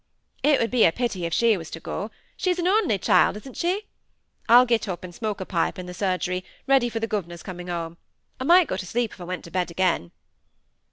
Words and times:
"It 0.41 0.59
would 0.59 0.71
be 0.71 0.83
a 0.83 0.91
pity 0.91 1.27
if 1.27 1.33
she 1.35 1.55
was 1.57 1.69
to 1.69 1.79
go. 1.79 2.09
She's 2.35 2.57
an 2.57 2.67
only 2.67 2.97
child, 2.97 3.37
isn't 3.37 3.55
she? 3.55 3.83
I'll 4.49 4.65
get 4.65 4.87
up, 4.87 5.03
and 5.03 5.13
smoke 5.13 5.39
a 5.39 5.45
pipe 5.45 5.77
in 5.77 5.85
the 5.85 5.93
surgery, 5.93 6.43
ready 6.65 6.89
for 6.89 6.99
the 6.99 7.05
governor's 7.05 7.43
coming 7.43 7.67
home. 7.67 7.97
I 8.39 8.45
might 8.45 8.65
go 8.67 8.77
to 8.77 8.85
sleep 8.87 9.11
if 9.13 9.21
I 9.21 9.25
went 9.25 9.43
to 9.43 9.51
bed 9.51 9.69
again." 9.69 10.09